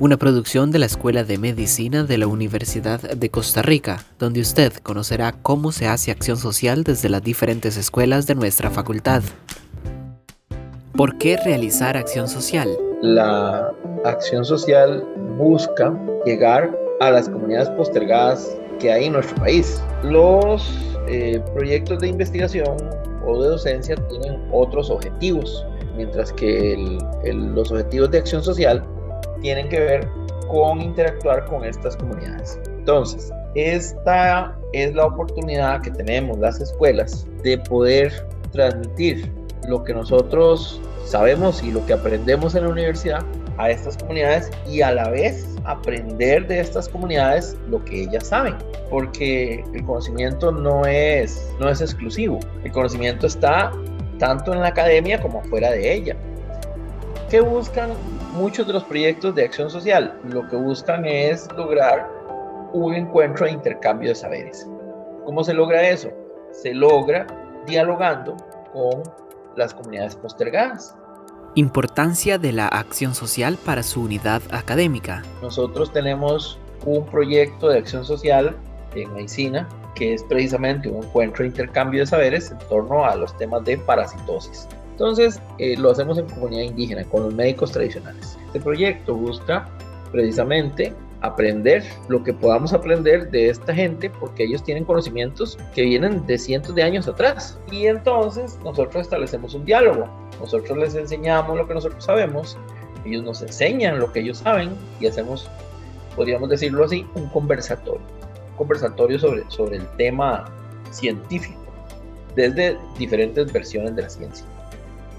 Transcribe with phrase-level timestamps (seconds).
[0.00, 4.72] una producción de la Escuela de Medicina de la Universidad de Costa Rica, donde usted
[4.82, 9.22] conocerá cómo se hace acción social desde las diferentes escuelas de nuestra facultad.
[10.96, 12.70] ¿Por qué realizar acción social?
[13.02, 13.74] La
[14.06, 15.94] acción social busca
[16.24, 19.82] llegar a las comunidades postergadas que hay en nuestro país.
[20.02, 22.74] Los eh, proyectos de investigación
[23.26, 28.82] o de docencia tienen otros objetivos, mientras que los objetivos de acción social
[29.40, 30.08] tienen que ver
[30.48, 32.58] con interactuar con estas comunidades.
[32.78, 38.12] Entonces, esta es la oportunidad que tenemos las escuelas de poder
[38.52, 39.30] transmitir
[39.68, 43.24] lo que nosotros sabemos y lo que aprendemos en la universidad
[43.58, 48.54] a estas comunidades y a la vez aprender de estas comunidades lo que ellas saben,
[48.88, 53.72] porque el conocimiento no es, no es exclusivo, el conocimiento está
[54.18, 56.16] tanto en la academia como fuera de ella.
[57.30, 57.90] ¿Qué buscan
[58.32, 60.18] muchos de los proyectos de acción social?
[60.24, 62.10] Lo que buscan es lograr
[62.72, 64.66] un encuentro de intercambio de saberes.
[65.24, 66.10] ¿Cómo se logra eso?
[66.50, 67.28] Se logra
[67.68, 68.36] dialogando
[68.72, 69.04] con
[69.54, 70.96] las comunidades postergadas.
[71.54, 75.22] Importancia de la acción social para su unidad académica.
[75.40, 78.56] Nosotros tenemos un proyecto de acción social
[78.96, 83.36] en medicina que es precisamente un encuentro de intercambio de saberes en torno a los
[83.36, 84.66] temas de parasitosis.
[85.00, 88.36] Entonces, eh, lo hacemos en comunidad indígena, con los médicos tradicionales.
[88.44, 89.66] Este proyecto busca
[90.12, 96.26] precisamente aprender lo que podamos aprender de esta gente porque ellos tienen conocimientos que vienen
[96.26, 97.58] de cientos de años atrás.
[97.72, 100.06] Y entonces nosotros establecemos un diálogo.
[100.38, 102.58] Nosotros les enseñamos lo que nosotros sabemos,
[103.06, 105.50] ellos nos enseñan lo que ellos saben y hacemos,
[106.14, 108.02] podríamos decirlo así, un conversatorio.
[108.50, 110.44] Un conversatorio sobre, sobre el tema
[110.90, 111.58] científico
[112.36, 114.49] desde diferentes versiones de la ciencia.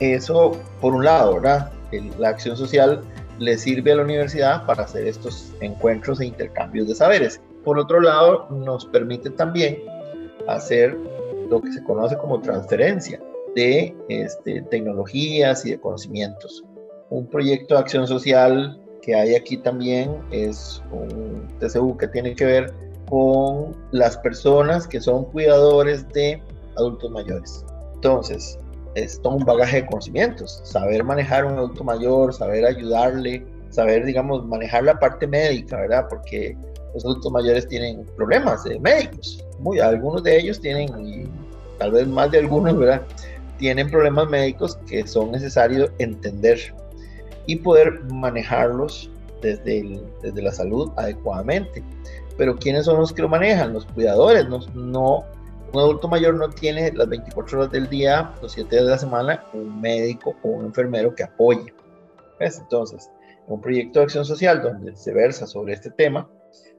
[0.00, 1.70] Eso por un lado, ¿verdad?
[2.18, 3.02] La acción social
[3.38, 7.40] le sirve a la universidad para hacer estos encuentros e intercambios de saberes.
[7.64, 9.78] Por otro lado, nos permite también
[10.48, 10.96] hacer
[11.50, 13.20] lo que se conoce como transferencia
[13.54, 16.64] de este, tecnologías y de conocimientos.
[17.10, 22.44] Un proyecto de acción social que hay aquí también es un TCU que tiene que
[22.44, 22.74] ver
[23.08, 26.42] con las personas que son cuidadores de
[26.76, 27.64] adultos mayores.
[27.94, 28.58] Entonces,
[28.96, 34.44] es todo un bagaje de conocimientos, saber manejar un adulto mayor, saber ayudarle, saber, digamos,
[34.46, 36.06] manejar la parte médica, ¿verdad?
[36.08, 36.56] Porque
[36.94, 41.28] los adultos mayores tienen problemas de médicos, muy, algunos de ellos tienen, y
[41.78, 43.02] tal vez más de algunos, ¿verdad?
[43.58, 46.58] Tienen problemas médicos que son necesarios entender
[47.44, 49.10] y poder manejarlos
[49.42, 51.84] desde, desde la salud adecuadamente.
[52.38, 53.74] Pero ¿quiénes son los que lo manejan?
[53.74, 55.24] Los cuidadores, no, no
[55.72, 58.98] un adulto mayor no tiene las 24 horas del día, los 7 días de la
[58.98, 61.72] semana, un médico o un enfermero que apoye.
[62.38, 63.10] Entonces,
[63.46, 66.28] un proyecto de acción social donde se versa sobre este tema,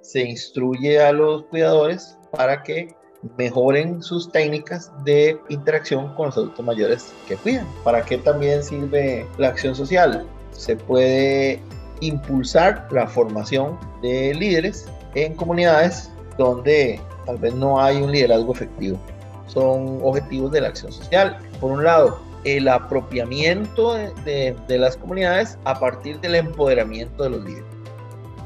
[0.00, 2.94] se instruye a los cuidadores para que
[3.38, 7.66] mejoren sus técnicas de interacción con los adultos mayores que cuidan.
[7.84, 10.26] ¿Para qué también sirve la acción social?
[10.50, 11.60] Se puede
[12.00, 18.98] impulsar la formación de líderes en comunidades donde tal vez no hay un liderazgo efectivo.
[19.46, 21.38] Son objetivos de la acción social.
[21.60, 27.64] Por un lado, el apropiamiento de, las comunidades a partir del empoderamiento de los líderes.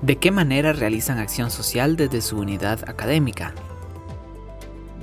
[0.00, 3.54] ¿De qué manera realizan acción social desde su unidad académica?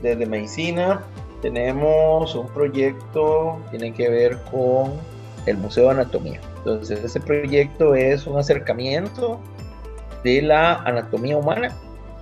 [0.01, 1.01] Desde medicina
[1.41, 4.93] tenemos un proyecto que tiene que ver con
[5.45, 6.41] el Museo de Anatomía.
[6.57, 9.39] Entonces, ese proyecto es un acercamiento
[10.23, 11.73] de la anatomía humana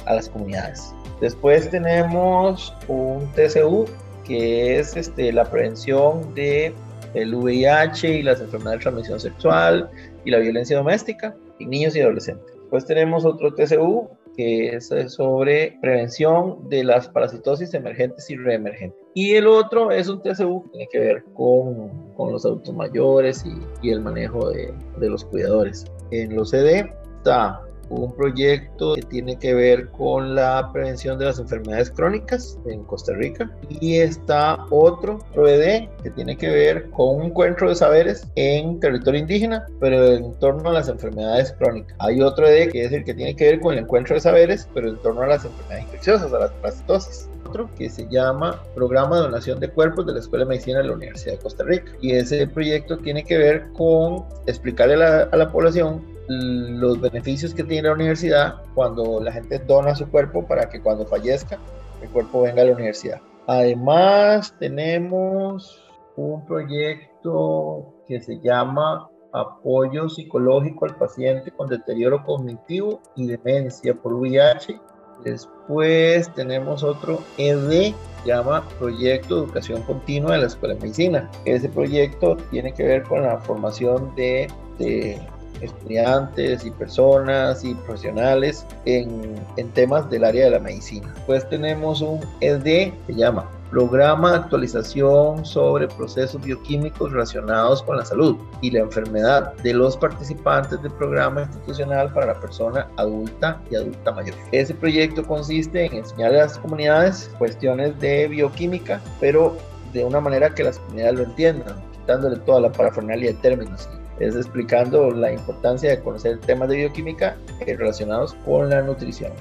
[0.07, 0.93] a las comunidades.
[1.21, 3.85] Después tenemos un TCU
[4.23, 6.73] que es este, la prevención de
[7.13, 9.89] el VIH y las enfermedades de transmisión sexual
[10.25, 12.45] y la violencia doméstica en niños y adolescentes.
[12.61, 18.99] Después tenemos otro TCU que es sobre prevención de las parasitosis emergentes y reemergentes.
[19.15, 23.43] Y el otro es un TCU que tiene que ver con, con los adultos mayores
[23.43, 25.85] y, y el manejo de, de, los cuidadores.
[26.11, 31.39] En los CD está un proyecto que tiene que ver con la prevención de las
[31.39, 37.23] enfermedades crónicas en Costa Rica y está otro ProED que tiene que ver con un
[37.23, 41.95] encuentro de saberes en territorio indígena pero en torno a las enfermedades crónicas.
[41.99, 44.67] Hay otro ED que es el que tiene que ver con el encuentro de saberes
[44.73, 49.15] pero en torno a las enfermedades infecciosas, a las parasitosis otro que se llama Programa
[49.15, 51.91] de Donación de Cuerpos de la Escuela de Medicina de la Universidad de Costa Rica.
[52.01, 57.87] Y ese proyecto tiene que ver con explicarle a la población los beneficios que tiene
[57.87, 61.57] la universidad cuando la gente dona su cuerpo para que cuando fallezca
[62.01, 63.21] el cuerpo venga a la universidad.
[63.47, 65.83] Además tenemos
[66.17, 74.13] un proyecto que se llama apoyo psicológico al paciente con deterioro cognitivo y demencia por
[74.13, 74.79] VIH.
[75.23, 77.93] Después tenemos otro ED,
[78.25, 81.29] llama Proyecto de Educación Continua de la Escuela de Medicina.
[81.45, 84.47] Ese proyecto tiene que ver con la formación de,
[84.77, 85.19] de
[85.61, 91.13] estudiantes y personas y profesionales en, en, temas del área de la medicina.
[91.25, 98.05] Pues tenemos un ED que llama Programa de actualización sobre procesos bioquímicos relacionados con la
[98.05, 103.75] salud y la enfermedad de los participantes del programa institucional para la persona adulta y
[103.75, 104.35] adulta mayor.
[104.53, 109.57] Ese proyecto consiste en enseñar a las comunidades cuestiones de bioquímica, pero
[109.91, 113.89] de una manera que las comunidades lo entiendan, quitándole toda la parafernalia de términos
[114.19, 119.31] es explicando la importancia de conocer temas de bioquímica eh, relacionados con la nutrición.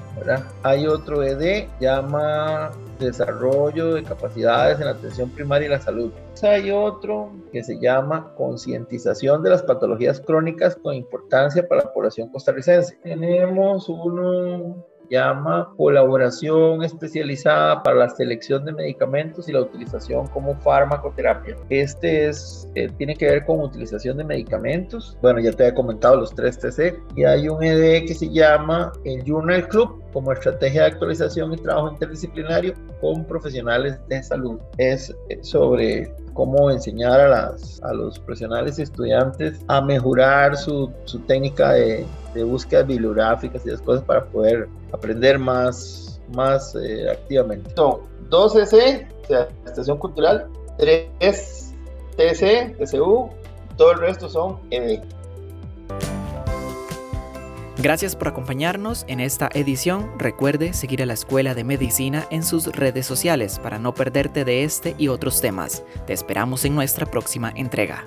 [0.63, 6.11] Hay otro ED, llama desarrollo de capacidades en la atención primaria y la salud.
[6.43, 12.29] Hay otro que se llama concientización de las patologías crónicas con importancia para la población
[12.29, 12.97] costarricense.
[13.03, 21.55] Tenemos uno llama colaboración especializada para la selección de medicamentos y la utilización como farmacoterapia.
[21.69, 25.17] Este es, eh, tiene que ver con utilización de medicamentos.
[25.21, 26.99] Bueno, ya te he comentado los tres TC.
[27.15, 31.57] Y hay un ED que se llama el Journal Club como estrategia de actualización y
[31.57, 34.59] trabajo interdisciplinario con profesionales de salud.
[34.77, 40.91] Es eh, sobre cómo enseñar a, las, a los profesionales y estudiantes a mejorar su,
[41.05, 42.05] su técnica de,
[42.37, 47.69] de búsqueda bibliográficas y las cosas para poder aprender más, más eh, activamente.
[47.75, 50.47] Son 2 EC, o sea, Estación Cultural,
[50.77, 51.73] 3
[52.17, 53.29] TC, TCU,
[53.77, 55.01] todo el resto son ED.
[57.79, 60.11] Gracias por acompañarnos en esta edición.
[60.17, 64.63] Recuerde seguir a la Escuela de Medicina en sus redes sociales para no perderte de
[64.63, 65.83] este y otros temas.
[66.07, 68.03] Te esperamos en nuestra próxima entrega.